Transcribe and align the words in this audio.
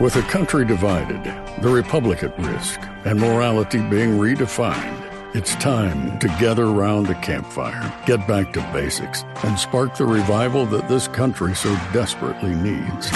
With 0.00 0.16
a 0.16 0.22
country 0.22 0.64
divided, 0.64 1.22
the 1.62 1.68
republic 1.68 2.24
at 2.24 2.36
risk, 2.36 2.80
and 3.04 3.20
morality 3.20 3.78
being 3.78 4.18
redefined, 4.18 5.36
it's 5.36 5.54
time 5.54 6.18
to 6.18 6.26
gather 6.40 6.66
round 6.66 7.06
the 7.06 7.14
campfire, 7.14 7.92
get 8.04 8.26
back 8.26 8.52
to 8.54 8.60
basics, 8.72 9.22
and 9.44 9.56
spark 9.56 9.96
the 9.96 10.04
revival 10.04 10.66
that 10.66 10.88
this 10.88 11.06
country 11.06 11.54
so 11.54 11.72
desperately 11.92 12.56
needs. 12.56 13.08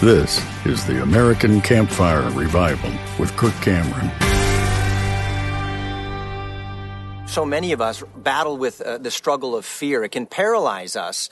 This 0.00 0.40
is 0.64 0.86
the 0.86 1.02
American 1.02 1.60
Campfire 1.62 2.30
Revival 2.30 2.92
with 3.18 3.36
Kirk 3.36 3.54
Cameron. 3.54 4.08
So 7.26 7.44
many 7.44 7.72
of 7.72 7.80
us 7.80 8.04
battle 8.18 8.56
with 8.56 8.80
uh, 8.80 8.98
the 8.98 9.10
struggle 9.10 9.56
of 9.56 9.64
fear. 9.64 10.04
It 10.04 10.12
can 10.12 10.26
paralyze 10.26 10.94
us 10.94 11.28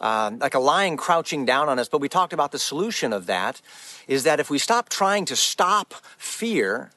uh, 0.00 0.32
like 0.38 0.54
a 0.54 0.58
lion 0.58 0.96
crouching 0.96 1.44
down 1.44 1.68
on 1.68 1.78
us. 1.78 1.88
But 1.88 2.00
we 2.00 2.08
talked 2.08 2.32
about 2.32 2.52
the 2.52 2.58
solution 2.58 3.12
of 3.12 3.26
that 3.26 3.60
is 4.06 4.24
that 4.24 4.40
if 4.40 4.50
we 4.50 4.58
stop 4.58 4.88
trying 4.88 5.24
to 5.26 5.36
stop 5.36 5.94
fear 6.18 6.90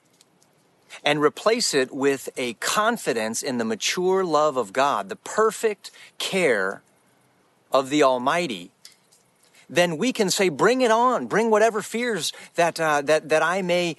and 1.03 1.21
replace 1.21 1.73
it 1.73 1.93
with 1.93 2.29
a 2.37 2.53
confidence 2.53 3.43
in 3.43 3.57
the 3.57 3.65
mature 3.65 4.23
love 4.25 4.57
of 4.57 4.73
God, 4.73 5.09
the 5.09 5.15
perfect 5.15 5.91
care 6.17 6.81
of 7.71 7.89
the 7.89 8.03
Almighty, 8.03 8.71
then 9.69 9.97
we 9.97 10.13
can 10.13 10.29
say, 10.29 10.49
"Bring 10.49 10.81
it 10.81 10.91
on! 10.91 11.27
Bring 11.27 11.49
whatever 11.49 11.81
fears 11.81 12.31
that 12.55 12.79
uh, 12.79 13.01
that 13.01 13.29
that 13.29 13.43
I 13.43 13.61
may 13.61 13.97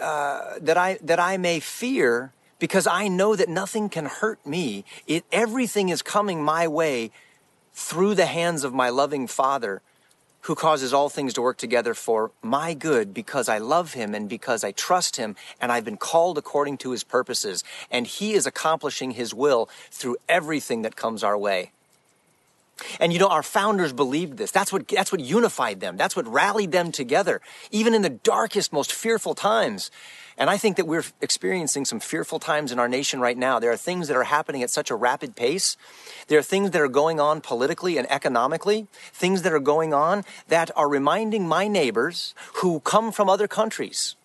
uh, 0.00 0.54
that 0.60 0.76
I 0.76 0.98
that 1.02 1.20
I 1.20 1.36
may 1.36 1.60
fear." 1.60 2.32
Because 2.58 2.86
I 2.86 3.08
know 3.08 3.36
that 3.36 3.50
nothing 3.50 3.90
can 3.90 4.06
hurt 4.06 4.44
me. 4.46 4.86
It, 5.06 5.26
everything 5.30 5.90
is 5.90 6.00
coming 6.00 6.42
my 6.42 6.66
way 6.66 7.10
through 7.76 8.14
the 8.14 8.26
hands 8.26 8.64
of 8.64 8.72
my 8.72 8.88
loving 8.88 9.26
Father 9.26 9.82
who 10.40 10.54
causes 10.54 10.94
all 10.94 11.10
things 11.10 11.34
to 11.34 11.42
work 11.42 11.58
together 11.58 11.92
for 11.92 12.30
my 12.42 12.72
good 12.72 13.12
because 13.12 13.48
I 13.50 13.58
love 13.58 13.92
him 13.92 14.14
and 14.14 14.28
because 14.28 14.64
I 14.64 14.72
trust 14.72 15.16
him 15.16 15.36
and 15.60 15.70
I've 15.70 15.84
been 15.84 15.98
called 15.98 16.38
according 16.38 16.78
to 16.78 16.92
his 16.92 17.04
purposes. 17.04 17.62
And 17.90 18.06
he 18.06 18.32
is 18.32 18.46
accomplishing 18.46 19.10
his 19.10 19.34
will 19.34 19.68
through 19.90 20.16
everything 20.26 20.82
that 20.82 20.96
comes 20.96 21.22
our 21.22 21.36
way. 21.36 21.72
And 22.98 23.12
you 23.12 23.18
know, 23.18 23.28
our 23.28 23.42
founders 23.42 23.92
believed 23.92 24.38
this. 24.38 24.50
That's 24.50 24.72
what, 24.72 24.88
that's 24.88 25.12
what 25.12 25.20
unified 25.20 25.80
them. 25.80 25.96
That's 25.96 26.16
what 26.16 26.26
rallied 26.26 26.72
them 26.72 26.92
together, 26.92 27.40
even 27.70 27.92
in 27.92 28.02
the 28.02 28.10
darkest, 28.10 28.72
most 28.72 28.92
fearful 28.92 29.34
times. 29.34 29.90
And 30.38 30.50
I 30.50 30.58
think 30.58 30.76
that 30.76 30.86
we're 30.86 31.04
experiencing 31.22 31.86
some 31.86 31.98
fearful 31.98 32.38
times 32.38 32.70
in 32.70 32.78
our 32.78 32.88
nation 32.88 33.20
right 33.20 33.38
now. 33.38 33.58
There 33.58 33.72
are 33.72 33.76
things 33.76 34.08
that 34.08 34.16
are 34.16 34.24
happening 34.24 34.62
at 34.62 34.70
such 34.70 34.90
a 34.90 34.94
rapid 34.94 35.34
pace. 35.34 35.78
There 36.28 36.38
are 36.38 36.42
things 36.42 36.72
that 36.72 36.82
are 36.82 36.88
going 36.88 37.20
on 37.20 37.40
politically 37.40 37.96
and 37.96 38.10
economically, 38.10 38.86
things 39.12 39.42
that 39.42 39.52
are 39.52 39.60
going 39.60 39.94
on 39.94 40.24
that 40.48 40.70
are 40.76 40.88
reminding 40.88 41.48
my 41.48 41.68
neighbors 41.68 42.34
who 42.56 42.80
come 42.80 43.12
from 43.12 43.30
other 43.30 43.48
countries. 43.48 44.16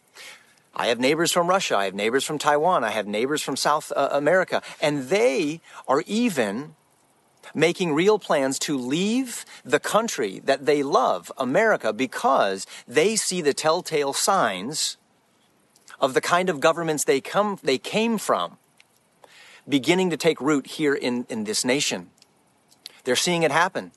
I 0.75 0.87
have 0.87 0.99
neighbors 0.99 1.31
from 1.31 1.47
Russia. 1.47 1.77
I 1.77 1.85
have 1.85 1.93
neighbors 1.93 2.25
from 2.25 2.37
Taiwan. 2.37 2.83
I 2.83 2.91
have 2.91 3.07
neighbors 3.07 3.41
from 3.41 3.55
South 3.55 3.91
uh, 3.95 4.09
America. 4.11 4.61
And 4.81 5.09
they 5.09 5.61
are 5.87 6.03
even 6.07 6.75
making 7.53 7.93
real 7.93 8.19
plans 8.19 8.59
to 8.59 8.77
leave 8.77 9.45
the 9.63 9.79
country 9.79 10.39
that 10.45 10.65
they 10.65 10.83
love, 10.83 11.31
America, 11.37 11.91
because 11.91 12.65
they 12.87 13.15
see 13.15 13.41
the 13.41 13.53
telltale 13.53 14.13
signs 14.13 14.97
of 16.01 16.13
the 16.13 16.21
kind 16.21 16.49
of 16.49 16.59
governments 16.59 17.05
they 17.05 17.21
come 17.21 17.57
they 17.63 17.77
came 17.77 18.17
from 18.17 18.57
beginning 19.69 20.09
to 20.09 20.17
take 20.17 20.41
root 20.41 20.65
here 20.67 20.93
in, 20.93 21.25
in 21.29 21.43
this 21.43 21.63
nation. 21.63 22.09
They're 23.03 23.15
seeing 23.15 23.43
it 23.43 23.51
happen. 23.51 23.91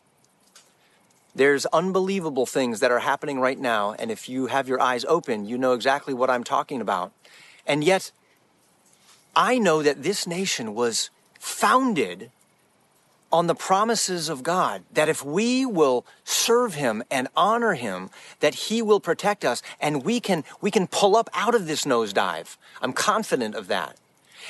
There's 1.34 1.66
unbelievable 1.66 2.46
things 2.46 2.80
that 2.80 2.92
are 2.92 3.00
happening 3.00 3.40
right 3.40 3.58
now, 3.58 3.94
and 3.98 4.10
if 4.10 4.28
you 4.28 4.46
have 4.46 4.68
your 4.68 4.80
eyes 4.80 5.04
open, 5.06 5.46
you 5.46 5.58
know 5.58 5.72
exactly 5.72 6.14
what 6.14 6.30
I'm 6.30 6.44
talking 6.44 6.80
about. 6.80 7.12
And 7.66 7.82
yet, 7.82 8.12
I 9.34 9.58
know 9.58 9.82
that 9.82 10.02
this 10.02 10.26
nation 10.26 10.74
was 10.74 11.10
founded 11.40 12.30
on 13.34 13.48
the 13.48 13.54
promises 13.54 14.28
of 14.28 14.44
God 14.44 14.84
that 14.92 15.08
if 15.08 15.24
we 15.24 15.66
will 15.66 16.06
serve 16.22 16.74
him 16.74 17.02
and 17.10 17.26
honor 17.34 17.74
him 17.74 18.08
that 18.38 18.54
he 18.54 18.80
will 18.80 19.00
protect 19.00 19.44
us 19.44 19.60
and 19.80 20.04
we 20.04 20.20
can 20.20 20.44
we 20.60 20.70
can 20.70 20.86
pull 20.86 21.16
up 21.16 21.28
out 21.34 21.52
of 21.52 21.66
this 21.66 21.84
nosedive. 21.84 22.56
I'm 22.80 22.92
confident 22.92 23.56
of 23.56 23.66
that. 23.66 23.96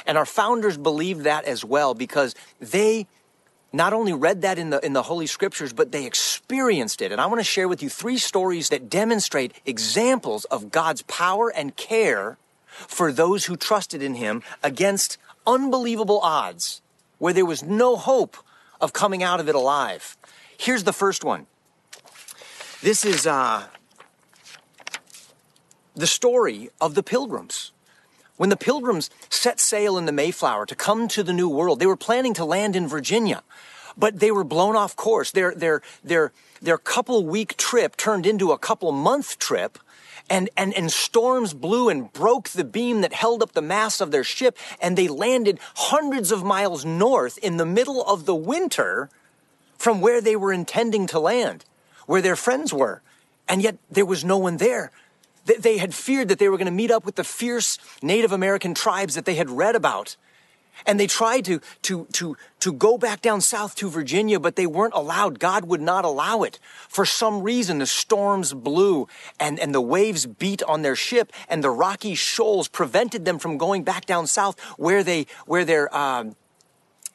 And 0.04 0.18
our 0.18 0.26
founders 0.26 0.76
believed 0.76 1.22
that 1.22 1.46
as 1.46 1.64
well 1.64 1.94
because 1.94 2.34
they 2.60 3.06
not 3.72 3.94
only 3.94 4.12
read 4.12 4.42
that 4.42 4.58
in 4.58 4.68
the 4.68 4.84
in 4.84 4.92
the 4.92 5.04
holy 5.04 5.26
scriptures 5.26 5.72
but 5.72 5.90
they 5.90 6.04
experienced 6.04 7.00
it. 7.00 7.10
And 7.10 7.22
I 7.22 7.26
want 7.26 7.40
to 7.40 7.44
share 7.44 7.68
with 7.68 7.82
you 7.82 7.88
three 7.88 8.18
stories 8.18 8.68
that 8.68 8.90
demonstrate 8.90 9.54
examples 9.64 10.44
of 10.44 10.70
God's 10.70 11.00
power 11.08 11.48
and 11.48 11.74
care 11.74 12.36
for 12.68 13.10
those 13.10 13.46
who 13.46 13.56
trusted 13.56 14.02
in 14.02 14.16
him 14.16 14.42
against 14.62 15.16
unbelievable 15.46 16.20
odds 16.20 16.82
where 17.16 17.32
there 17.32 17.46
was 17.46 17.62
no 17.62 17.96
hope 17.96 18.36
of 18.80 18.92
coming 18.92 19.22
out 19.22 19.40
of 19.40 19.48
it 19.48 19.54
alive. 19.54 20.16
Here's 20.56 20.84
the 20.84 20.92
first 20.92 21.24
one. 21.24 21.46
This 22.82 23.04
is 23.04 23.26
uh, 23.26 23.64
the 25.94 26.06
story 26.06 26.70
of 26.80 26.94
the 26.94 27.02
pilgrims. 27.02 27.72
When 28.36 28.50
the 28.50 28.56
pilgrims 28.56 29.10
set 29.30 29.60
sail 29.60 29.96
in 29.96 30.06
the 30.06 30.12
Mayflower 30.12 30.66
to 30.66 30.74
come 30.74 31.06
to 31.08 31.22
the 31.22 31.32
New 31.32 31.48
World, 31.48 31.78
they 31.78 31.86
were 31.86 31.96
planning 31.96 32.34
to 32.34 32.44
land 32.44 32.74
in 32.74 32.88
Virginia, 32.88 33.42
but 33.96 34.18
they 34.18 34.30
were 34.30 34.44
blown 34.44 34.74
off 34.74 34.96
course. 34.96 35.30
Their, 35.30 35.54
their, 35.54 35.82
their, 36.02 36.32
their 36.60 36.78
couple 36.78 37.24
week 37.24 37.56
trip 37.56 37.96
turned 37.96 38.26
into 38.26 38.50
a 38.50 38.58
couple 38.58 38.90
month 38.90 39.38
trip 39.38 39.78
and, 40.30 40.48
and, 40.56 40.72
and 40.74 40.90
storms 40.90 41.52
blew 41.52 41.88
and 41.88 42.12
broke 42.12 42.48
the 42.50 42.64
beam 42.64 43.02
that 43.02 43.12
held 43.12 43.42
up 43.42 43.52
the 43.52 43.62
mast 43.62 44.00
of 44.00 44.10
their 44.10 44.24
ship, 44.24 44.56
and 44.80 44.96
they 44.96 45.08
landed 45.08 45.58
hundreds 45.74 46.32
of 46.32 46.42
miles 46.42 46.84
north 46.84 47.38
in 47.38 47.56
the 47.56 47.66
middle 47.66 48.02
of 48.04 48.24
the 48.24 48.34
winter 48.34 49.10
from 49.76 50.00
where 50.00 50.20
they 50.20 50.36
were 50.36 50.52
intending 50.52 51.06
to 51.08 51.18
land, 51.18 51.64
where 52.06 52.22
their 52.22 52.36
friends 52.36 52.72
were. 52.72 53.02
And 53.46 53.62
yet 53.62 53.76
there 53.90 54.06
was 54.06 54.24
no 54.24 54.38
one 54.38 54.56
there. 54.56 54.90
They 55.44 55.76
had 55.76 55.92
feared 55.92 56.28
that 56.28 56.38
they 56.38 56.48
were 56.48 56.56
going 56.56 56.66
to 56.66 56.72
meet 56.72 56.90
up 56.90 57.04
with 57.04 57.16
the 57.16 57.24
fierce 57.24 57.78
Native 58.00 58.32
American 58.32 58.72
tribes 58.72 59.14
that 59.14 59.26
they 59.26 59.34
had 59.34 59.50
read 59.50 59.76
about. 59.76 60.16
And 60.86 60.98
they 61.00 61.06
tried 61.06 61.44
to, 61.46 61.60
to, 61.82 62.06
to, 62.12 62.36
to 62.60 62.72
go 62.72 62.98
back 62.98 63.22
down 63.22 63.40
south 63.40 63.74
to 63.76 63.88
Virginia, 63.88 64.38
but 64.38 64.56
they 64.56 64.66
weren't 64.66 64.94
allowed. 64.94 65.38
God 65.38 65.64
would 65.64 65.80
not 65.80 66.04
allow 66.04 66.42
it. 66.42 66.58
For 66.88 67.04
some 67.04 67.42
reason, 67.42 67.78
the 67.78 67.86
storms 67.86 68.52
blew 68.52 69.08
and, 69.40 69.58
and 69.58 69.74
the 69.74 69.80
waves 69.80 70.26
beat 70.26 70.62
on 70.64 70.82
their 70.82 70.96
ship 70.96 71.32
and 71.48 71.62
the 71.62 71.70
rocky 71.70 72.14
shoals 72.14 72.68
prevented 72.68 73.24
them 73.24 73.38
from 73.38 73.56
going 73.56 73.84
back 73.84 74.04
down 74.06 74.26
south 74.26 74.60
where 74.76 75.02
they, 75.02 75.26
where 75.46 75.64
their, 75.64 75.94
uh, 75.94 76.24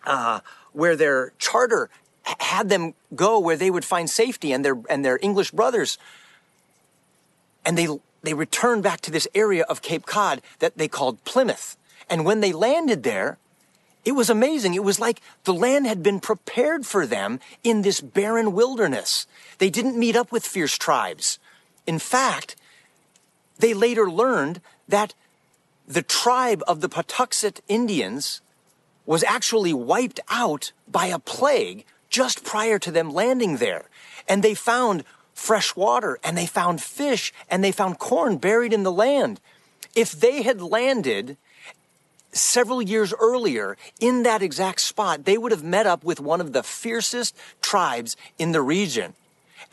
uh, 0.05 0.39
where 0.73 0.95
their 0.95 1.33
charter 1.37 1.89
had 2.39 2.69
them 2.69 2.93
go 3.15 3.39
where 3.39 3.55
they 3.55 3.71
would 3.71 3.85
find 3.85 4.09
safety 4.09 4.51
and 4.51 4.63
their, 4.63 4.77
and 4.89 5.03
their 5.03 5.19
English 5.21 5.51
brothers. 5.51 5.97
And 7.65 7.77
they, 7.77 7.87
they 8.21 8.33
returned 8.33 8.83
back 8.83 9.01
to 9.01 9.11
this 9.11 9.27
area 9.33 9.63
of 9.63 9.81
Cape 9.81 10.05
Cod 10.05 10.41
that 10.59 10.77
they 10.77 10.87
called 10.87 11.23
Plymouth. 11.23 11.77
And 12.09 12.25
when 12.25 12.39
they 12.39 12.51
landed 12.51 13.03
there, 13.03 13.37
it 14.09 14.15
was 14.15 14.31
amazing. 14.31 14.73
It 14.73 14.83
was 14.83 14.99
like 14.99 15.21
the 15.43 15.53
land 15.53 15.85
had 15.85 16.01
been 16.01 16.19
prepared 16.19 16.83
for 16.83 17.05
them 17.05 17.39
in 17.63 17.83
this 17.83 18.01
barren 18.01 18.53
wilderness. 18.53 19.27
They 19.59 19.69
didn't 19.69 19.99
meet 19.99 20.15
up 20.15 20.31
with 20.31 20.43
fierce 20.43 20.79
tribes. 20.79 21.37
In 21.85 21.99
fact, 21.99 22.55
they 23.59 23.75
later 23.75 24.09
learned 24.09 24.61
that 24.87 25.13
the 25.87 26.01
tribe 26.01 26.63
of 26.67 26.81
the 26.81 26.89
Patuxet 26.89 27.61
Indians 27.67 28.41
was 29.05 29.23
actually 29.25 29.73
wiped 29.73 30.19
out 30.27 30.71
by 30.87 31.05
a 31.05 31.19
plague 31.19 31.85
just 32.09 32.43
prior 32.43 32.79
to 32.79 32.89
them 32.89 33.13
landing 33.13 33.57
there. 33.57 33.85
And 34.27 34.41
they 34.41 34.55
found 34.55 35.03
fresh 35.35 35.75
water 35.75 36.17
and 36.23 36.35
they 36.35 36.47
found 36.47 36.81
fish 36.81 37.31
and 37.47 37.63
they 37.63 37.71
found 37.71 37.99
corn 37.99 38.37
buried 38.37 38.73
in 38.73 38.81
the 38.81 38.91
land. 38.91 39.39
If 39.93 40.13
they 40.13 40.41
had 40.41 40.63
landed 40.63 41.37
several 42.31 42.81
years 42.81 43.13
earlier 43.19 43.77
in 43.99 44.23
that 44.23 44.41
exact 44.41 44.81
spot, 44.81 45.25
they 45.25 45.37
would 45.37 45.51
have 45.51 45.63
met 45.63 45.87
up 45.87 46.03
with 46.03 46.19
one 46.19 46.41
of 46.41 46.53
the 46.53 46.63
fiercest 46.63 47.35
tribes 47.61 48.15
in 48.37 48.51
the 48.51 48.61
region. 48.61 49.13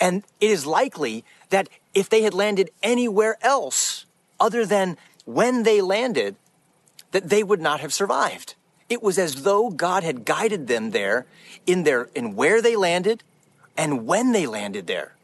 And 0.00 0.24
it 0.40 0.50
is 0.50 0.66
likely 0.66 1.24
that 1.50 1.68
if 1.94 2.08
they 2.08 2.22
had 2.22 2.34
landed 2.34 2.70
anywhere 2.82 3.36
else 3.42 4.06
other 4.38 4.66
than 4.66 4.96
when 5.24 5.62
they 5.62 5.80
landed, 5.80 6.36
that 7.12 7.28
they 7.28 7.42
would 7.42 7.60
not 7.60 7.80
have 7.80 7.92
survived. 7.92 8.54
It 8.88 9.02
was 9.02 9.18
as 9.18 9.42
though 9.42 9.70
God 9.70 10.02
had 10.02 10.24
guided 10.24 10.66
them 10.66 10.90
there 10.90 11.26
in 11.66 11.82
their, 11.82 12.08
in 12.14 12.36
where 12.36 12.62
they 12.62 12.76
landed 12.76 13.22
and 13.76 14.06
when 14.06 14.32
they 14.32 14.46
landed 14.46 14.86
there. 14.86 15.14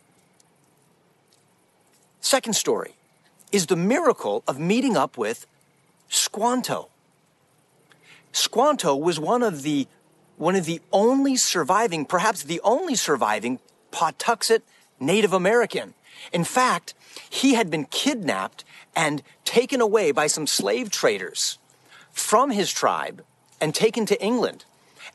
Second 2.20 2.55
story 2.55 2.94
is 3.50 3.67
the 3.67 3.76
miracle 3.76 4.43
of 4.49 4.58
meeting 4.58 4.96
up 4.96 5.19
with 5.19 5.46
Squanto. 6.08 6.88
Squanto 8.32 8.96
was 8.96 9.20
one 9.20 9.43
of 9.43 9.62
the 9.62 9.87
one 10.37 10.56
of 10.56 10.64
the 10.64 10.81
only 10.93 11.37
surviving, 11.37 12.05
perhaps 12.05 12.43
the 12.43 12.61
only 12.64 12.94
surviving 12.94 13.61
Patuxet 13.93 14.62
Native 14.99 15.32
American. 15.32 15.94
In 16.32 16.43
fact, 16.43 16.94
he 17.29 17.55
had 17.55 17.70
been 17.70 17.84
kidnapped 17.84 18.64
and 18.96 19.23
taken 19.44 19.81
away 19.81 20.11
by 20.11 20.26
some 20.26 20.46
slave 20.46 20.90
traders 20.90 21.58
from 22.11 22.50
his 22.50 22.73
tribe 22.73 23.23
and 23.61 23.75
taken 23.75 24.06
to 24.06 24.20
England. 24.23 24.64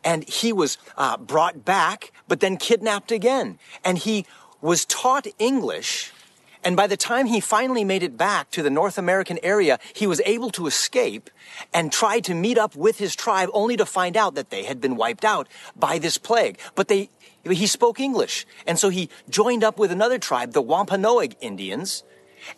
And 0.04 0.28
he 0.30 0.54
was 0.54 0.78
uh, 0.98 1.18
brought 1.18 1.66
back, 1.66 2.12
but 2.28 2.40
then 2.40 2.58
kidnapped 2.58 3.12
again. 3.12 3.60
And 3.84 3.98
he 3.98 4.26
was 4.62 4.86
taught 4.86 5.28
English. 5.40 6.12
And 6.64 6.76
by 6.76 6.88
the 6.88 6.98
time 6.98 7.28
he 7.28 7.40
finally 7.40 7.84
made 7.84 8.04
it 8.04 8.18
back 8.18 8.52
to 8.52 8.64
the 8.64 8.70
North 8.70 8.98
American 8.98 9.40
area, 9.44 9.80
he 9.94 10.08
was 10.08 10.22
able 10.26 10.50
to 10.52 10.68
escape 10.68 11.30
and 11.74 11.92
tried 11.92 12.24
to 12.26 12.34
meet 12.34 12.58
up 12.58 12.76
with 12.76 12.98
his 12.98 13.16
tribe 13.16 13.50
only 13.54 13.78
to 13.78 13.86
find 13.86 14.18
out 14.18 14.36
that 14.36 14.50
they 14.50 14.64
had 14.64 14.82
been 14.82 14.96
wiped 14.96 15.26
out 15.26 15.48
by 15.76 16.00
this 16.00 16.18
plague. 16.18 16.60
But 16.76 16.88
they, 16.88 17.10
he 17.44 17.68
spoke 17.68 18.00
English. 18.00 18.46
And 18.66 18.78
so 18.80 18.90
he 18.90 19.10
joined 19.30 19.64
up 19.64 19.78
with 19.80 19.92
another 19.92 20.20
tribe, 20.20 20.54
the 20.54 20.62
Wampanoag 20.62 21.36
Indians, 21.42 22.04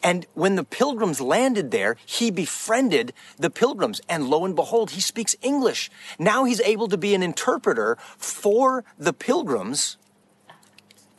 and 0.03 0.25
when 0.33 0.55
the 0.55 0.63
pilgrims 0.63 1.21
landed 1.21 1.71
there, 1.71 1.95
he 2.05 2.31
befriended 2.31 3.13
the 3.37 3.49
pilgrims. 3.49 4.01
And 4.09 4.29
lo 4.29 4.45
and 4.45 4.55
behold, 4.55 4.91
he 4.91 5.01
speaks 5.01 5.35
English. 5.41 5.89
Now 6.17 6.43
he's 6.43 6.61
able 6.61 6.87
to 6.89 6.97
be 6.97 7.15
an 7.15 7.23
interpreter 7.23 7.97
for 8.17 8.83
the 8.97 9.13
pilgrims 9.13 9.97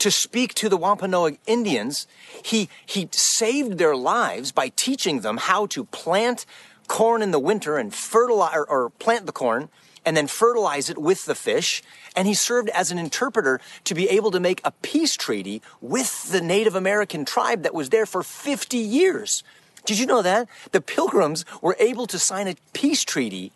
to 0.00 0.10
speak 0.10 0.54
to 0.54 0.68
the 0.68 0.76
Wampanoag 0.76 1.38
Indians. 1.46 2.06
He, 2.44 2.68
he 2.84 3.08
saved 3.12 3.78
their 3.78 3.94
lives 3.94 4.50
by 4.50 4.70
teaching 4.70 5.20
them 5.20 5.36
how 5.36 5.66
to 5.66 5.84
plant 5.84 6.44
corn 6.88 7.22
in 7.22 7.30
the 7.30 7.38
winter 7.38 7.78
and 7.78 7.94
fertilize 7.94 8.56
or, 8.56 8.68
or 8.68 8.90
plant 8.90 9.26
the 9.26 9.32
corn 9.32 9.68
and 10.04 10.16
then 10.16 10.26
fertilize 10.26 10.90
it 10.90 10.98
with 10.98 11.26
the 11.26 11.34
fish. 11.34 11.82
And 12.16 12.26
he 12.26 12.34
served 12.34 12.68
as 12.70 12.90
an 12.90 12.98
interpreter 12.98 13.60
to 13.84 13.94
be 13.94 14.08
able 14.08 14.30
to 14.32 14.40
make 14.40 14.60
a 14.64 14.72
peace 14.82 15.16
treaty 15.16 15.62
with 15.80 16.32
the 16.32 16.40
Native 16.40 16.74
American 16.74 17.24
tribe 17.24 17.62
that 17.62 17.74
was 17.74 17.90
there 17.90 18.06
for 18.06 18.22
50 18.22 18.76
years. 18.76 19.44
Did 19.84 19.98
you 19.98 20.06
know 20.06 20.22
that? 20.22 20.48
The 20.72 20.80
pilgrims 20.80 21.44
were 21.60 21.76
able 21.78 22.06
to 22.08 22.18
sign 22.18 22.48
a 22.48 22.56
peace 22.72 23.04
treaty. 23.04 23.52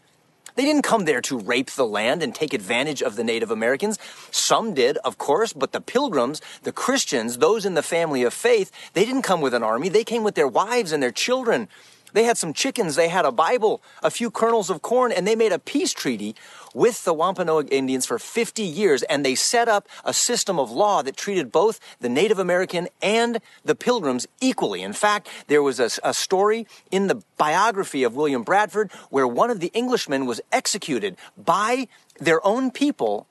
They 0.55 0.65
didn't 0.65 0.83
come 0.83 1.05
there 1.05 1.21
to 1.23 1.39
rape 1.39 1.71
the 1.71 1.87
land 1.87 2.23
and 2.23 2.35
take 2.35 2.55
advantage 2.55 3.03
of 3.03 3.17
the 3.17 3.25
Native 3.25 3.51
Americans. 3.51 3.99
Some 4.31 4.75
did, 4.75 4.97
of 4.99 5.19
course, 5.19 5.53
but 5.53 5.73
the 5.73 5.81
pilgrims, 5.81 6.41
the 6.63 6.73
Christians, 6.73 7.39
those 7.39 7.67
in 7.67 7.75
the 7.75 7.83
family 7.83 8.23
of 8.23 8.33
faith, 8.33 8.71
they 8.93 9.05
didn't 9.05 9.23
come 9.23 9.41
with 9.41 9.55
an 9.55 9.63
army. 9.63 9.89
They 9.89 10.05
came 10.05 10.23
with 10.23 10.37
their 10.37 10.49
wives 10.49 10.93
and 10.93 11.03
their 11.03 11.11
children. 11.11 11.69
They 12.15 12.25
had 12.25 12.39
some 12.39 12.53
chickens, 12.53 12.95
they 12.95 13.09
had 13.09 13.25
a 13.25 13.33
Bible, 13.33 13.83
a 14.01 14.11
few 14.11 14.31
kernels 14.31 14.71
of 14.71 14.83
corn, 14.83 15.11
and 15.11 15.27
they 15.27 15.35
made 15.35 15.51
a 15.51 15.59
peace 15.59 15.93
treaty 15.93 16.37
with 16.73 17.05
the 17.05 17.13
Wampanoag 17.13 17.73
Indians 17.73 18.07
for 18.07 18.21
50 18.21 18.63
years. 18.63 19.03
And 19.03 19.25
they 19.25 19.35
set 19.35 19.69
up 19.69 19.89
a 20.05 20.15
system 20.15 20.59
of 20.59 20.71
law 20.71 21.03
that 21.03 21.17
treated 21.17 21.51
both 21.51 21.81
the 22.01 22.09
Native 22.09 22.39
American 22.39 22.89
and 23.03 23.41
the 23.65 23.75
Pilgrims 23.75 24.29
equally. 24.41 24.81
In 24.81 24.93
fact, 24.93 25.29
there 25.49 25.63
was 25.63 25.81
a, 25.81 25.91
a 26.05 26.15
story 26.15 26.69
in 26.93 27.09
the 27.09 27.21
biography 27.37 28.05
of 28.05 28.15
William 28.15 28.45
Bradford 28.45 28.93
where 29.11 29.27
one 29.27 29.51
of 29.51 29.59
the 29.59 29.73
Englishmen 29.75 30.25
was 30.25 30.41
executed 30.53 31.17
by 31.37 31.89
their 32.21 32.45
own 32.47 32.71
people 32.71 33.27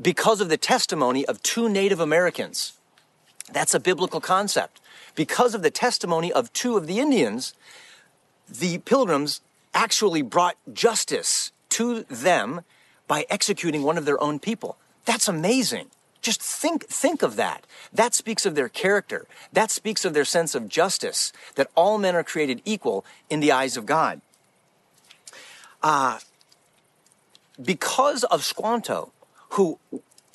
because 0.00 0.42
of 0.42 0.50
the 0.50 0.58
testimony 0.58 1.24
of 1.24 1.42
two 1.42 1.70
Native 1.70 2.00
Americans. 2.00 2.77
That's 3.52 3.74
a 3.74 3.80
biblical 3.80 4.20
concept. 4.20 4.80
Because 5.14 5.54
of 5.54 5.62
the 5.62 5.70
testimony 5.70 6.32
of 6.32 6.52
two 6.52 6.76
of 6.76 6.86
the 6.86 6.98
Indians, 6.98 7.54
the 8.48 8.78
pilgrims 8.78 9.40
actually 9.74 10.22
brought 10.22 10.56
justice 10.72 11.52
to 11.70 12.02
them 12.04 12.62
by 13.06 13.26
executing 13.30 13.82
one 13.82 13.98
of 13.98 14.04
their 14.04 14.22
own 14.22 14.38
people. 14.38 14.76
That's 15.04 15.28
amazing. 15.28 15.88
Just 16.20 16.42
think, 16.42 16.86
think 16.86 17.22
of 17.22 17.36
that. 17.36 17.66
That 17.92 18.14
speaks 18.14 18.44
of 18.44 18.54
their 18.54 18.68
character. 18.68 19.26
That 19.52 19.70
speaks 19.70 20.04
of 20.04 20.14
their 20.14 20.24
sense 20.24 20.54
of 20.54 20.68
justice, 20.68 21.32
that 21.54 21.70
all 21.74 21.96
men 21.96 22.14
are 22.14 22.24
created 22.24 22.60
equal 22.64 23.04
in 23.30 23.40
the 23.40 23.52
eyes 23.52 23.76
of 23.76 23.86
God. 23.86 24.20
Uh, 25.82 26.18
because 27.62 28.24
of 28.24 28.44
Squanto, 28.44 29.12
who 29.50 29.78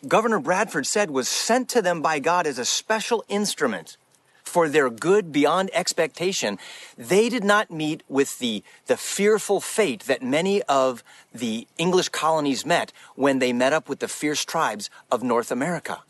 Governor 0.08 0.40
Bradford 0.40 0.86
said 0.86 1.12
was 1.12 1.30
sent 1.30 1.70
to 1.70 1.82
them 1.82 2.02
by 2.02 2.20
God 2.20 2.46
as 2.46 2.60
a 2.60 2.66
special 2.66 3.24
instrument 3.28 3.98
for 4.44 4.70
their 4.70 4.90
good 4.90 5.32
beyond 5.32 5.72
expectation, 5.74 6.60
they 6.98 7.30
did 7.30 7.44
not 7.44 7.72
meet 7.72 8.04
with 8.08 8.40
the, 8.40 8.64
the 8.86 8.98
fearful 8.98 9.60
fate 9.62 10.02
that 10.02 10.22
many 10.22 10.62
of 10.64 11.04
the 11.34 11.68
English 11.78 12.10
colonies 12.10 12.66
met 12.66 12.92
when 13.16 13.40
they 13.40 13.54
met 13.54 13.74
up 13.74 13.90
with 13.90 14.00
the 14.00 14.08
fierce 14.08 14.46
tribes 14.46 14.90
of 15.10 15.24
North 15.24 15.52
America. 15.52 16.04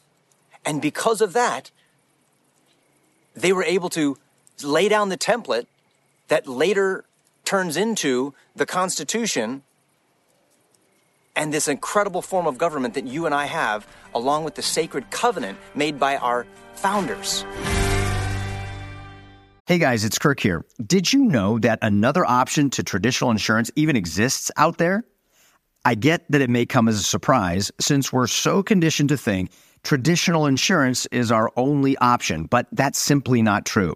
And 0.66 0.82
because 0.82 1.22
of 1.22 1.34
that, 1.34 1.72
they 3.36 3.54
were 3.54 3.64
able 3.64 3.90
to 3.92 4.18
lay 4.64 4.90
down 4.90 5.10
the 5.10 5.18
template 5.18 5.68
that 6.28 6.48
later 6.48 7.06
turns 7.46 7.78
into 7.78 8.34
the 8.56 8.66
Constitution 8.66 9.64
and 11.36 11.54
this 11.54 11.68
incredible 11.68 12.22
form 12.22 12.48
of 12.48 12.58
government 12.58 12.94
that 12.94 13.08
you 13.08 13.26
and 13.26 13.34
I 13.34 13.46
have, 13.46 13.88
along 14.14 14.44
with 14.44 14.56
the 14.56 14.62
sacred 14.62 15.10
covenant 15.12 15.58
made 15.76 16.00
by 16.00 16.18
our 16.18 16.46
founders. 16.76 17.46
Hey 19.66 19.78
guys, 19.78 20.04
it's 20.04 20.20
Kirk 20.20 20.42
here. 20.42 20.66
Did 20.86 21.14
you 21.14 21.24
know 21.24 21.58
that 21.60 21.80
another 21.82 22.26
option 22.26 22.70
to 22.72 22.84
traditional 22.84 23.32
insurance 23.32 23.72
even 23.76 23.96
exists 23.96 24.52
out 24.58 24.78
there? 24.78 25.06
I 25.86 25.96
get 25.96 26.30
that 26.32 26.42
it 26.42 26.50
may 26.50 26.66
come 26.66 26.88
as 26.88 27.00
a 27.00 27.04
surprise 27.04 27.72
since 27.80 28.12
we're 28.12 28.28
so 28.28 28.62
conditioned 28.62 29.10
to 29.10 29.18
think 29.18 29.52
traditional 29.84 30.48
insurance 30.48 31.06
is 31.08 31.32
our 31.32 31.52
only 31.56 31.98
option, 31.98 32.46
but 32.46 32.68
that's 32.72 33.00
simply 33.00 33.42
not 33.42 33.66
true. 33.66 33.96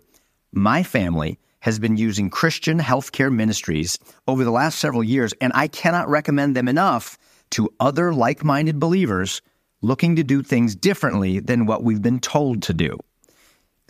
My 0.54 0.84
family 0.84 1.38
has 1.60 1.80
been 1.80 1.98
using 1.98 2.30
Christian 2.30 2.80
healthcare 2.80 3.32
ministries 3.32 3.98
over 4.28 4.44
the 4.44 4.52
last 4.52 4.80
several 4.80 5.04
years, 5.04 5.34
and 5.42 5.52
I 5.54 5.68
cannot 5.68 6.10
recommend 6.10 6.56
them 6.56 6.68
enough 6.68 7.18
to 7.52 7.70
other 7.80 8.14
like 8.14 8.44
minded 8.44 8.80
believers 8.80 9.42
looking 9.82 10.16
to 10.16 10.24
do 10.24 10.42
things 10.42 10.76
differently 10.76 11.40
than 11.40 11.66
what 11.66 11.84
we've 11.84 12.02
been 12.02 12.20
told 12.20 12.62
to 12.64 12.74
do. 12.74 12.98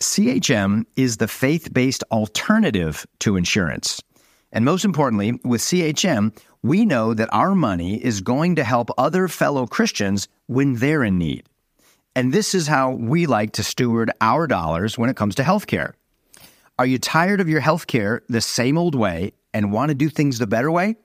CHM 0.00 0.84
is 0.96 1.16
the 1.16 1.28
faith 1.28 1.72
based 1.72 2.04
alternative 2.12 3.06
to 3.20 3.36
insurance. 3.36 4.00
And 4.52 4.64
most 4.64 4.84
importantly, 4.84 5.40
with 5.44 5.60
CHM, 5.60 6.36
we 6.62 6.84
know 6.84 7.14
that 7.14 7.32
our 7.32 7.54
money 7.54 8.02
is 8.02 8.20
going 8.20 8.56
to 8.56 8.64
help 8.64 8.90
other 8.96 9.28
fellow 9.28 9.66
Christians 9.66 10.28
when 10.46 10.76
they're 10.76 11.04
in 11.04 11.18
need. 11.18 11.44
And 12.14 12.32
this 12.32 12.54
is 12.54 12.66
how 12.66 12.92
we 12.92 13.26
like 13.26 13.52
to 13.52 13.62
steward 13.62 14.10
our 14.20 14.46
dollars 14.46 14.96
when 14.96 15.10
it 15.10 15.16
comes 15.16 15.34
to 15.36 15.42
healthcare. 15.42 15.92
Are 16.78 16.86
you 16.86 16.98
tired 16.98 17.40
of 17.40 17.48
your 17.48 17.60
healthcare 17.60 18.20
the 18.28 18.40
same 18.40 18.78
old 18.78 18.94
way 18.94 19.32
and 19.52 19.72
want 19.72 19.90
to 19.90 19.94
do 19.94 20.08
things 20.08 20.38
the 20.38 20.46
better 20.46 20.70
way? 20.70 20.96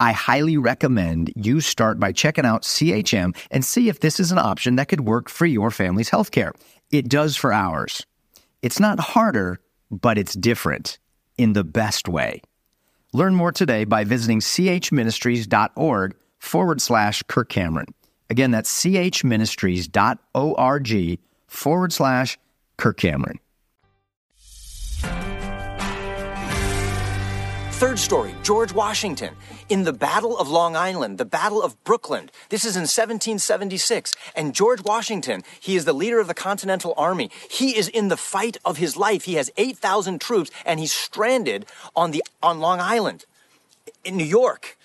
I 0.00 0.12
highly 0.12 0.56
recommend 0.56 1.32
you 1.36 1.60
start 1.60 2.00
by 2.00 2.12
checking 2.12 2.44
out 2.44 2.62
CHM 2.62 3.36
and 3.50 3.64
see 3.64 3.88
if 3.88 4.00
this 4.00 4.18
is 4.18 4.32
an 4.32 4.38
option 4.38 4.76
that 4.76 4.88
could 4.88 5.02
work 5.02 5.28
for 5.28 5.46
your 5.46 5.70
family's 5.70 6.10
healthcare. 6.10 6.52
It 6.90 7.08
does 7.08 7.36
for 7.36 7.52
ours. 7.52 8.04
It's 8.62 8.80
not 8.80 8.98
harder, 8.98 9.60
but 9.90 10.18
it's 10.18 10.34
different 10.34 10.98
in 11.38 11.52
the 11.52 11.64
best 11.64 12.08
way. 12.08 12.42
Learn 13.12 13.34
more 13.34 13.52
today 13.52 13.84
by 13.84 14.04
visiting 14.04 14.40
chministries.org 14.40 16.16
forward 16.38 16.82
slash 16.82 17.22
Kirk 17.28 17.48
Cameron. 17.48 17.86
Again, 18.30 18.50
that's 18.50 18.82
chministries.org 18.82 21.18
forward 21.46 21.92
slash 21.92 22.38
Kirk 22.76 22.96
Cameron. 22.96 23.38
Third 27.78 27.98
story 27.98 28.36
George 28.44 28.72
Washington 28.72 29.34
in 29.68 29.82
the 29.82 29.92
Battle 29.92 30.38
of 30.38 30.48
Long 30.48 30.76
Island, 30.76 31.18
the 31.18 31.24
Battle 31.24 31.60
of 31.60 31.82
Brooklyn. 31.82 32.30
This 32.48 32.64
is 32.64 32.76
in 32.76 32.82
1776. 32.82 34.14
And 34.36 34.54
George 34.54 34.80
Washington, 34.84 35.42
he 35.58 35.74
is 35.74 35.84
the 35.84 35.92
leader 35.92 36.20
of 36.20 36.28
the 36.28 36.34
Continental 36.34 36.94
Army. 36.96 37.32
He 37.50 37.76
is 37.76 37.88
in 37.88 38.08
the 38.08 38.16
fight 38.16 38.58
of 38.64 38.76
his 38.76 38.96
life. 38.96 39.24
He 39.24 39.34
has 39.34 39.50
8,000 39.56 40.20
troops 40.20 40.52
and 40.64 40.78
he's 40.78 40.92
stranded 40.92 41.66
on, 41.96 42.12
the, 42.12 42.22
on 42.40 42.60
Long 42.60 42.78
Island 42.80 43.24
in 44.04 44.16
New 44.16 44.24
York. 44.24 44.78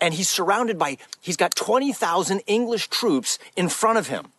And 0.00 0.12
he's 0.12 0.28
surrounded 0.28 0.80
by, 0.80 0.98
he's 1.20 1.36
got 1.36 1.54
20,000 1.54 2.40
English 2.48 2.88
troops 2.88 3.38
in 3.54 3.68
front 3.68 3.98
of 3.98 4.08
him. 4.08 4.32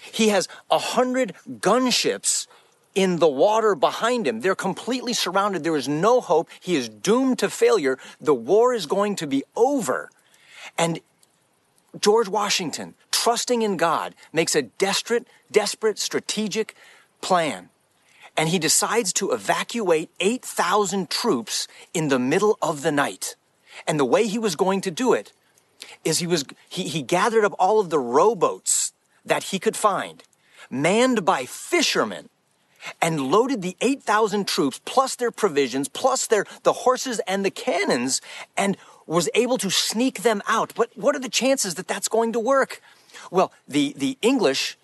He 0.00 0.30
has 0.30 0.48
100 0.66 1.34
gunships 1.60 2.48
in 2.94 3.18
the 3.18 3.28
water 3.28 3.74
behind 3.74 4.26
him. 4.26 4.40
They're 4.40 4.54
completely 4.54 5.12
surrounded. 5.12 5.64
There 5.64 5.76
is 5.76 5.88
no 5.88 6.20
hope. 6.20 6.48
He 6.60 6.76
is 6.76 6.88
doomed 6.88 7.38
to 7.40 7.50
failure. 7.50 7.98
The 8.20 8.34
war 8.34 8.74
is 8.74 8.86
going 8.86 9.16
to 9.16 9.26
be 9.26 9.44
over. 9.54 10.10
And 10.76 11.00
George 12.00 12.28
Washington, 12.28 12.94
trusting 13.10 13.62
in 13.62 13.76
God, 13.76 14.14
makes 14.32 14.54
a 14.54 14.62
desperate, 14.62 15.26
desperate 15.50 15.98
strategic 15.98 16.74
plan. 17.20 17.70
And 18.36 18.48
he 18.48 18.58
decides 18.58 19.12
to 19.14 19.32
evacuate 19.32 20.10
8,000 20.20 21.10
troops 21.10 21.66
in 21.92 22.08
the 22.08 22.18
middle 22.18 22.56
of 22.62 22.82
the 22.82 22.92
night. 22.92 23.34
And 23.86 23.98
the 23.98 24.04
way 24.04 24.26
he 24.26 24.38
was 24.38 24.56
going 24.56 24.80
to 24.82 24.90
do 24.90 25.12
it 25.12 25.32
is 26.04 26.18
he 26.18 26.26
was, 26.26 26.44
he, 26.68 26.84
he 26.84 27.02
gathered 27.02 27.44
up 27.44 27.54
all 27.58 27.80
of 27.80 27.90
the 27.90 27.98
rowboats 27.98 28.92
that 29.24 29.44
he 29.44 29.58
could 29.58 29.76
find, 29.76 30.22
manned 30.70 31.24
by 31.24 31.44
fishermen 31.44 32.28
and 33.00 33.20
loaded 33.20 33.62
the 33.62 33.76
8,000 33.80 34.46
troops 34.46 34.80
plus 34.84 35.16
their 35.16 35.30
provisions, 35.30 35.88
plus 35.88 36.26
their, 36.26 36.46
the 36.62 36.72
horses 36.72 37.20
and 37.26 37.44
the 37.44 37.50
cannons, 37.50 38.20
and 38.56 38.76
was 39.06 39.28
able 39.34 39.58
to 39.58 39.70
sneak 39.70 40.22
them 40.22 40.42
out. 40.46 40.72
But 40.76 40.90
what 40.94 41.16
are 41.16 41.20
the 41.20 41.28
chances 41.28 41.74
that 41.76 41.88
that's 41.88 42.08
going 42.08 42.32
to 42.32 42.40
work? 42.40 42.82
Well, 43.30 43.52
the, 43.66 43.94
the 43.96 44.18
English 44.22 44.76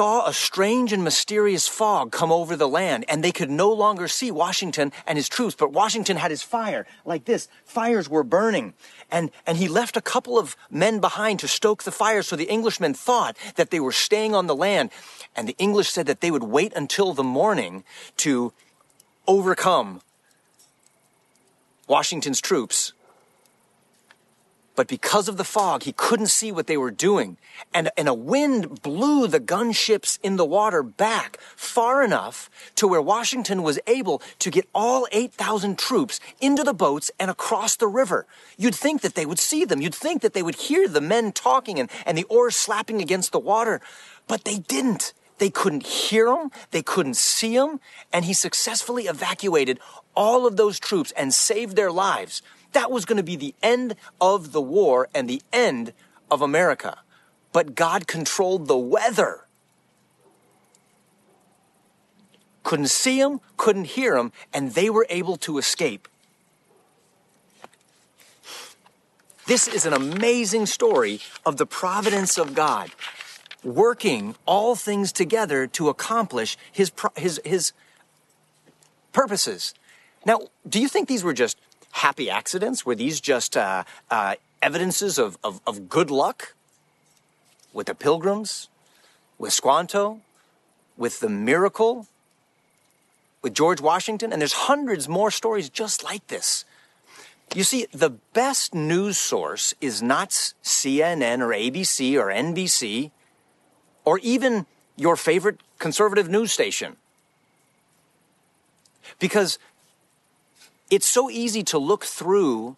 saw 0.00 0.26
a 0.26 0.32
strange 0.32 0.94
and 0.94 1.04
mysterious 1.04 1.68
fog 1.68 2.10
come 2.10 2.32
over 2.32 2.56
the 2.56 2.66
land, 2.66 3.04
and 3.06 3.22
they 3.22 3.30
could 3.30 3.50
no 3.50 3.70
longer 3.70 4.08
see 4.08 4.30
Washington 4.30 4.90
and 5.06 5.18
his 5.18 5.28
troops. 5.28 5.54
But 5.54 5.74
Washington 5.74 6.16
had 6.16 6.30
his 6.30 6.42
fire 6.42 6.86
like 7.04 7.26
this. 7.26 7.48
Fires 7.66 8.08
were 8.08 8.24
burning. 8.24 8.72
And, 9.10 9.30
and 9.46 9.58
he 9.58 9.68
left 9.68 9.98
a 9.98 10.00
couple 10.00 10.38
of 10.38 10.56
men 10.70 11.00
behind 11.00 11.38
to 11.40 11.48
stoke 11.48 11.82
the 11.82 11.92
fire, 11.92 12.22
so 12.22 12.34
the 12.34 12.50
Englishmen 12.50 12.94
thought 12.94 13.36
that 13.56 13.68
they 13.68 13.78
were 13.78 13.92
staying 13.92 14.34
on 14.34 14.46
the 14.46 14.56
land. 14.56 14.88
And 15.36 15.46
the 15.46 15.56
English 15.58 15.90
said 15.90 16.06
that 16.06 16.22
they 16.22 16.30
would 16.30 16.44
wait 16.44 16.72
until 16.74 17.12
the 17.12 17.22
morning 17.22 17.84
to 18.24 18.54
overcome 19.26 20.00
Washington's 21.86 22.40
troops 22.40 22.94
but 24.80 24.88
because 24.88 25.28
of 25.28 25.36
the 25.36 25.44
fog, 25.44 25.82
he 25.82 25.92
couldn't 25.92 26.28
see 26.28 26.50
what 26.50 26.66
they 26.66 26.78
were 26.78 26.90
doing. 26.90 27.36
And, 27.74 27.90
and 27.98 28.08
a 28.08 28.14
wind 28.14 28.80
blew 28.80 29.26
the 29.26 29.38
gunships 29.38 30.18
in 30.22 30.36
the 30.36 30.44
water 30.46 30.82
back 30.82 31.36
far 31.54 32.02
enough 32.02 32.48
to 32.76 32.88
where 32.88 33.02
Washington 33.02 33.62
was 33.62 33.78
able 33.86 34.22
to 34.38 34.50
get 34.50 34.66
all 34.74 35.06
8,000 35.12 35.78
troops 35.78 36.18
into 36.40 36.64
the 36.64 36.72
boats 36.72 37.10
and 37.20 37.30
across 37.30 37.76
the 37.76 37.88
river. 37.88 38.26
You'd 38.56 38.74
think 38.74 39.02
that 39.02 39.16
they 39.16 39.26
would 39.26 39.38
see 39.38 39.66
them. 39.66 39.82
You'd 39.82 39.94
think 39.94 40.22
that 40.22 40.32
they 40.32 40.42
would 40.42 40.54
hear 40.54 40.88
the 40.88 41.02
men 41.02 41.32
talking 41.32 41.78
and, 41.78 41.90
and 42.06 42.16
the 42.16 42.24
oars 42.30 42.56
slapping 42.56 43.02
against 43.02 43.32
the 43.32 43.38
water. 43.38 43.82
But 44.28 44.44
they 44.44 44.60
didn't. 44.60 45.12
They 45.36 45.50
couldn't 45.50 45.86
hear 45.86 46.24
them. 46.24 46.50
They 46.70 46.82
couldn't 46.82 47.18
see 47.18 47.54
them. 47.54 47.80
And 48.14 48.24
he 48.24 48.32
successfully 48.32 49.08
evacuated 49.08 49.78
all 50.16 50.46
of 50.46 50.56
those 50.56 50.80
troops 50.80 51.12
and 51.18 51.34
saved 51.34 51.76
their 51.76 51.92
lives. 51.92 52.40
That 52.72 52.90
was 52.90 53.04
going 53.04 53.16
to 53.16 53.22
be 53.22 53.36
the 53.36 53.54
end 53.62 53.96
of 54.20 54.52
the 54.52 54.60
war 54.60 55.08
and 55.14 55.28
the 55.28 55.42
end 55.52 55.92
of 56.30 56.40
America. 56.42 56.98
But 57.52 57.74
God 57.74 58.06
controlled 58.06 58.68
the 58.68 58.78
weather. 58.78 59.46
Couldn't 62.62 62.90
see 62.90 63.20
them, 63.20 63.40
couldn't 63.56 63.86
hear 63.86 64.14
them, 64.14 64.32
and 64.52 64.72
they 64.72 64.90
were 64.90 65.06
able 65.08 65.36
to 65.38 65.58
escape. 65.58 66.06
This 69.46 69.66
is 69.66 69.84
an 69.84 69.92
amazing 69.92 70.66
story 70.66 71.20
of 71.44 71.56
the 71.56 71.66
providence 71.66 72.38
of 72.38 72.54
God 72.54 72.92
working 73.64 74.36
all 74.46 74.76
things 74.76 75.12
together 75.12 75.66
to 75.66 75.88
accomplish 75.88 76.56
his, 76.70 76.92
his, 77.16 77.40
his 77.44 77.72
purposes. 79.12 79.74
Now, 80.24 80.40
do 80.68 80.80
you 80.80 80.88
think 80.88 81.08
these 81.08 81.24
were 81.24 81.32
just 81.32 81.58
happy 81.92 82.30
accidents? 82.30 82.86
Were 82.86 82.94
these 82.94 83.20
just 83.20 83.56
uh, 83.56 83.84
uh, 84.10 84.34
evidences 84.62 85.18
of, 85.18 85.38
of, 85.42 85.60
of 85.66 85.88
good 85.88 86.10
luck 86.10 86.54
with 87.72 87.86
the 87.86 87.94
pilgrims, 87.94 88.68
with 89.38 89.52
Squanto, 89.52 90.20
with 90.96 91.20
the 91.20 91.28
miracle, 91.28 92.06
with 93.42 93.54
George 93.54 93.80
Washington? 93.80 94.32
And 94.32 94.40
there's 94.40 94.52
hundreds 94.52 95.08
more 95.08 95.30
stories 95.30 95.68
just 95.68 96.04
like 96.04 96.26
this. 96.28 96.64
You 97.54 97.64
see, 97.64 97.86
the 97.92 98.10
best 98.10 98.74
news 98.74 99.18
source 99.18 99.74
is 99.80 100.00
not 100.00 100.30
CNN 100.30 101.40
or 101.40 101.48
ABC 101.48 102.14
or 102.14 102.26
NBC 102.28 103.10
or 104.04 104.20
even 104.20 104.66
your 104.96 105.16
favorite 105.16 105.60
conservative 105.78 106.28
news 106.28 106.52
station. 106.52 106.96
Because 109.18 109.58
it's 110.90 111.06
so 111.06 111.30
easy 111.30 111.62
to 111.64 111.78
look 111.78 112.04
through 112.04 112.76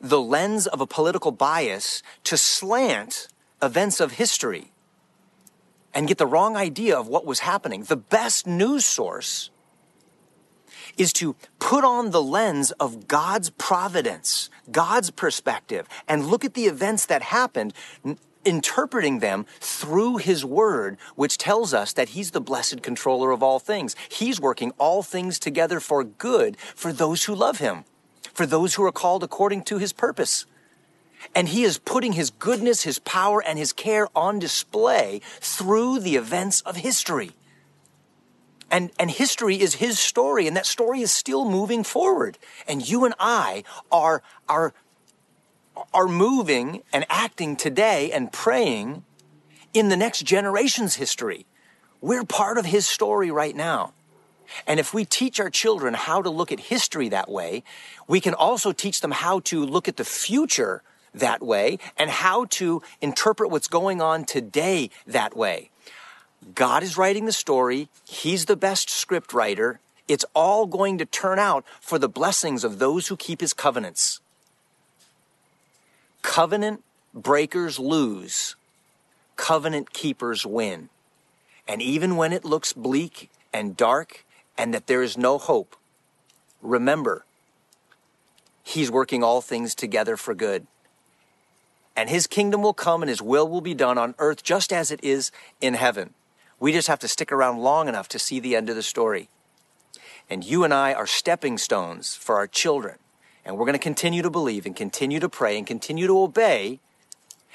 the 0.00 0.20
lens 0.20 0.66
of 0.66 0.80
a 0.80 0.86
political 0.86 1.32
bias 1.32 2.02
to 2.24 2.36
slant 2.36 3.28
events 3.62 4.00
of 4.00 4.12
history 4.12 4.70
and 5.94 6.06
get 6.06 6.18
the 6.18 6.26
wrong 6.26 6.56
idea 6.56 6.96
of 6.96 7.08
what 7.08 7.24
was 7.24 7.40
happening. 7.40 7.84
The 7.84 7.96
best 7.96 8.46
news 8.46 8.84
source 8.84 9.50
is 10.98 11.12
to 11.14 11.34
put 11.58 11.84
on 11.84 12.10
the 12.10 12.22
lens 12.22 12.70
of 12.72 13.08
God's 13.08 13.50
providence, 13.50 14.50
God's 14.70 15.10
perspective, 15.10 15.88
and 16.06 16.26
look 16.26 16.44
at 16.44 16.54
the 16.54 16.66
events 16.66 17.06
that 17.06 17.22
happened 17.22 17.72
interpreting 18.44 19.18
them 19.18 19.46
through 19.60 20.18
his 20.18 20.44
word, 20.44 20.96
which 21.16 21.38
tells 21.38 21.74
us 21.74 21.92
that 21.92 22.10
he's 22.10 22.32
the 22.32 22.40
blessed 22.40 22.82
controller 22.82 23.30
of 23.30 23.42
all 23.42 23.58
things. 23.58 23.96
He's 24.08 24.40
working 24.40 24.72
all 24.78 25.02
things 25.02 25.38
together 25.38 25.80
for 25.80 26.04
good 26.04 26.56
for 26.58 26.92
those 26.92 27.24
who 27.24 27.34
love 27.34 27.58
him, 27.58 27.84
for 28.32 28.46
those 28.46 28.74
who 28.74 28.84
are 28.84 28.92
called 28.92 29.22
according 29.22 29.62
to 29.64 29.78
his 29.78 29.92
purpose. 29.92 30.46
And 31.34 31.48
he 31.48 31.64
is 31.64 31.78
putting 31.78 32.12
his 32.12 32.30
goodness, 32.30 32.82
his 32.82 32.98
power, 32.98 33.42
and 33.42 33.58
his 33.58 33.72
care 33.72 34.08
on 34.14 34.38
display 34.38 35.20
through 35.40 36.00
the 36.00 36.16
events 36.16 36.60
of 36.62 36.76
history. 36.76 37.32
And, 38.70 38.90
and 38.98 39.10
history 39.10 39.60
is 39.60 39.76
his 39.76 39.98
story, 39.98 40.46
and 40.48 40.56
that 40.56 40.66
story 40.66 41.00
is 41.00 41.12
still 41.12 41.48
moving 41.48 41.84
forward. 41.84 42.38
And 42.66 42.86
you 42.86 43.04
and 43.04 43.14
I 43.20 43.62
are, 43.92 44.22
are 44.48 44.74
are 45.92 46.08
moving 46.08 46.82
and 46.92 47.04
acting 47.08 47.56
today 47.56 48.10
and 48.12 48.32
praying 48.32 49.04
in 49.72 49.88
the 49.88 49.96
next 49.96 50.22
generation's 50.22 50.96
history. 50.96 51.46
We're 52.00 52.24
part 52.24 52.58
of 52.58 52.66
his 52.66 52.86
story 52.86 53.30
right 53.30 53.56
now. 53.56 53.92
And 54.66 54.78
if 54.78 54.94
we 54.94 55.04
teach 55.04 55.40
our 55.40 55.50
children 55.50 55.94
how 55.94 56.22
to 56.22 56.30
look 56.30 56.52
at 56.52 56.60
history 56.60 57.08
that 57.08 57.30
way, 57.30 57.64
we 58.06 58.20
can 58.20 58.34
also 58.34 58.72
teach 58.72 59.00
them 59.00 59.10
how 59.10 59.40
to 59.40 59.64
look 59.64 59.88
at 59.88 59.96
the 59.96 60.04
future 60.04 60.82
that 61.14 61.42
way 61.42 61.78
and 61.96 62.10
how 62.10 62.44
to 62.46 62.82
interpret 63.00 63.50
what's 63.50 63.68
going 63.68 64.00
on 64.00 64.24
today 64.24 64.90
that 65.06 65.36
way. 65.36 65.70
God 66.54 66.82
is 66.82 66.98
writing 66.98 67.24
the 67.24 67.32
story. 67.32 67.88
He's 68.04 68.44
the 68.44 68.56
best 68.56 68.90
script 68.90 69.32
writer. 69.32 69.80
It's 70.06 70.26
all 70.34 70.66
going 70.66 70.98
to 70.98 71.06
turn 71.06 71.38
out 71.38 71.64
for 71.80 71.98
the 71.98 72.08
blessings 72.08 72.64
of 72.64 72.78
those 72.78 73.08
who 73.08 73.16
keep 73.16 73.40
his 73.40 73.54
covenants. 73.54 74.20
Covenant 76.24 76.82
breakers 77.12 77.78
lose, 77.78 78.56
covenant 79.36 79.92
keepers 79.92 80.44
win. 80.44 80.88
And 81.68 81.82
even 81.82 82.16
when 82.16 82.32
it 82.32 82.46
looks 82.46 82.72
bleak 82.72 83.30
and 83.52 83.76
dark 83.76 84.24
and 84.56 84.72
that 84.72 84.86
there 84.86 85.02
is 85.02 85.18
no 85.18 85.36
hope, 85.36 85.76
remember, 86.62 87.24
He's 88.64 88.90
working 88.90 89.22
all 89.22 89.42
things 89.42 89.74
together 89.74 90.16
for 90.16 90.34
good. 90.34 90.66
And 91.94 92.08
His 92.08 92.26
kingdom 92.26 92.62
will 92.62 92.74
come 92.74 93.02
and 93.02 93.10
His 93.10 93.22
will 93.22 93.46
will 93.46 93.60
be 93.60 93.74
done 93.74 93.98
on 93.98 94.14
earth 94.18 94.42
just 94.42 94.72
as 94.72 94.90
it 94.90 95.04
is 95.04 95.30
in 95.60 95.74
heaven. 95.74 96.14
We 96.58 96.72
just 96.72 96.88
have 96.88 97.00
to 97.00 97.08
stick 97.08 97.30
around 97.30 97.58
long 97.58 97.86
enough 97.86 98.08
to 98.08 98.18
see 98.18 98.40
the 98.40 98.56
end 98.56 98.70
of 98.70 98.76
the 98.76 98.82
story. 98.82 99.28
And 100.28 100.42
you 100.42 100.64
and 100.64 100.72
I 100.72 100.94
are 100.94 101.06
stepping 101.06 101.58
stones 101.58 102.16
for 102.16 102.36
our 102.36 102.48
children 102.48 102.96
and 103.44 103.56
we're 103.56 103.66
going 103.66 103.74
to 103.74 103.78
continue 103.78 104.22
to 104.22 104.30
believe 104.30 104.66
and 104.66 104.74
continue 104.74 105.20
to 105.20 105.28
pray 105.28 105.58
and 105.58 105.66
continue 105.66 106.06
to 106.06 106.18
obey 106.18 106.80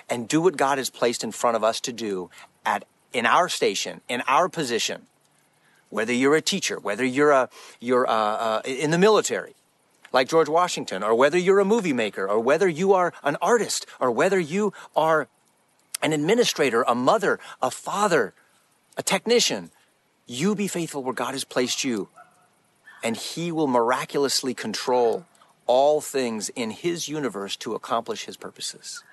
and 0.10 0.28
do 0.28 0.42
what 0.42 0.58
God 0.58 0.78
has 0.78 0.90
placed 0.90 1.24
in 1.24 1.32
front 1.32 1.56
of 1.56 1.64
us 1.64 1.80
to 1.82 1.94
do 1.94 2.30
at 2.66 2.86
in 3.12 3.26
our 3.26 3.50
station, 3.50 4.02
in 4.08 4.22
our 4.28 4.48
position. 4.50 5.08
Whether 5.90 6.14
you're 6.14 6.36
a 6.36 6.42
teacher, 6.42 6.80
whether 6.80 7.04
you're 7.04 7.32
a 7.32 7.50
you're 7.80 8.04
a, 8.04 8.10
uh, 8.10 8.62
in 8.66 8.92
the 8.92 8.98
military, 8.98 9.56
like 10.14 10.28
George 10.28 10.50
Washington, 10.50 11.04
or 11.04 11.16
whether 11.16 11.38
you're 11.38 11.60
a 11.60 11.66
movie 11.66 11.94
maker, 11.94 12.28
or 12.28 12.40
whether 12.40 12.68
you 12.68 12.94
are 12.94 13.14
an 13.24 13.38
artist, 13.42 13.86
or 14.00 14.12
whether 14.12 14.40
you 14.40 14.74
are 14.96 15.28
an 16.02 16.14
administrator, 16.14 16.84
a 16.84 16.96
mother, 16.96 17.40
a 17.62 17.72
father, 17.72 18.34
a 18.98 19.04
technician, 19.04 19.72
you 20.28 20.54
be 20.56 20.68
faithful 20.68 21.04
where 21.04 21.14
God 21.14 21.32
has 21.32 21.44
placed 21.44 21.84
you, 21.84 22.10
and 23.04 23.18
He 23.18 23.52
will 23.52 23.68
miraculously 23.68 24.54
control 24.54 25.26
all 25.70 26.02
things 26.02 26.50
in 26.50 26.72
His 26.72 27.08
universe 27.08 27.56
to 27.58 27.76
accomplish 27.76 28.26
His 28.26 28.36
purposes. 28.36 29.04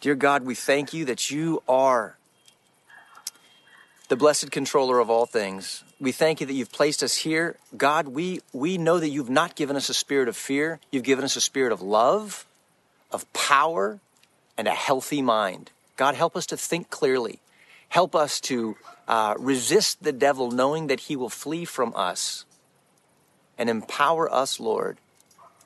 Dear 0.00 0.14
God, 0.14 0.44
we 0.44 0.54
thank 0.54 0.94
you 0.94 1.04
that 1.04 1.30
you 1.30 1.62
are 1.68 2.16
the 4.08 4.16
blessed 4.16 4.50
controller 4.50 5.00
of 5.00 5.10
all 5.10 5.26
things. 5.26 5.84
We 6.00 6.12
thank 6.12 6.40
you 6.40 6.46
that 6.46 6.54
you've 6.54 6.72
placed 6.72 7.02
us 7.02 7.14
here. 7.14 7.56
God, 7.76 8.08
we, 8.08 8.40
we 8.54 8.78
know 8.78 8.98
that 8.98 9.10
you've 9.10 9.28
not 9.28 9.54
given 9.54 9.76
us 9.76 9.90
a 9.90 9.94
spirit 9.94 10.28
of 10.28 10.36
fear. 10.36 10.80
You've 10.90 11.04
given 11.04 11.26
us 11.26 11.36
a 11.36 11.42
spirit 11.42 11.72
of 11.72 11.82
love, 11.82 12.46
of 13.10 13.30
power, 13.34 14.00
and 14.56 14.66
a 14.66 14.74
healthy 14.74 15.20
mind. 15.20 15.70
God, 15.96 16.14
help 16.14 16.36
us 16.36 16.46
to 16.46 16.56
think 16.56 16.88
clearly. 16.88 17.40
Help 17.90 18.16
us 18.16 18.40
to 18.40 18.76
uh, 19.06 19.34
resist 19.38 20.02
the 20.02 20.12
devil, 20.12 20.50
knowing 20.50 20.86
that 20.86 21.00
he 21.00 21.16
will 21.16 21.28
flee 21.28 21.66
from 21.66 21.92
us. 21.94 22.46
And 23.58 23.68
empower 23.68 24.32
us, 24.32 24.58
Lord, 24.58 24.96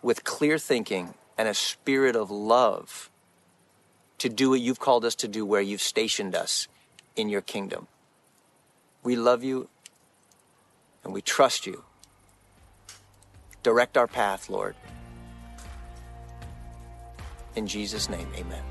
with 0.07 0.23
clear 0.23 0.57
thinking 0.57 1.15
and 1.37 1.49
a 1.49 1.53
spirit 1.53 2.15
of 2.15 2.31
love 2.31 3.11
to 4.19 4.29
do 4.29 4.51
what 4.51 4.61
you've 4.61 4.79
called 4.79 5.05
us 5.05 5.17
to 5.17 5.27
do 5.27 5.45
where 5.45 5.61
you've 5.61 5.83
stationed 5.83 6.33
us 6.33 6.69
in 7.17 7.29
your 7.29 7.41
kingdom. 7.41 7.89
We 9.03 9.17
love 9.17 9.43
you 9.43 9.69
and 11.03 11.13
we 11.13 11.23
trust 11.23 11.67
you. 11.67 11.83
Direct 13.65 13.97
our 13.97 14.07
path, 14.07 14.49
Lord. 14.49 14.77
In 17.57 17.67
Jesus' 17.67 18.09
name, 18.09 18.29
amen. 18.37 18.63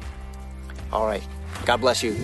All 0.94 1.06
right. 1.06 1.28
God 1.66 1.82
bless 1.82 2.02
you. 2.02 2.16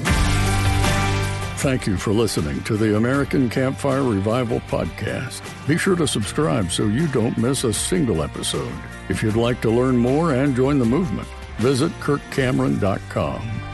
Thank 1.61 1.85
you 1.85 1.95
for 1.95 2.11
listening 2.11 2.63
to 2.63 2.75
the 2.75 2.97
American 2.97 3.47
Campfire 3.47 4.01
Revival 4.01 4.61
Podcast. 4.61 5.43
Be 5.67 5.77
sure 5.77 5.95
to 5.95 6.07
subscribe 6.07 6.71
so 6.71 6.87
you 6.87 7.07
don't 7.09 7.37
miss 7.37 7.63
a 7.65 7.71
single 7.71 8.23
episode. 8.23 8.73
If 9.09 9.21
you'd 9.21 9.35
like 9.35 9.61
to 9.61 9.69
learn 9.69 9.95
more 9.95 10.33
and 10.33 10.55
join 10.55 10.79
the 10.79 10.85
movement, 10.85 11.27
visit 11.59 11.91
kirkcameron.com. 11.99 13.70